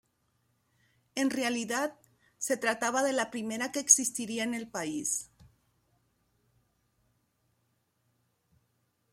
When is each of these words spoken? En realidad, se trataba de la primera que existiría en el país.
En 1.13 1.29
realidad, 1.29 1.93
se 2.39 2.57
trataba 2.57 3.03
de 3.03 3.13
la 3.13 3.29
primera 3.29 3.71
que 3.71 3.79
existiría 3.79 4.43
en 4.43 4.55
el 4.55 4.67
país. 4.67 5.29